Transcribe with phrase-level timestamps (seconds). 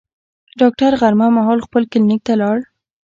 [0.59, 2.57] ډاکټر غرمه مهال خپل کلینیک ته لاړ.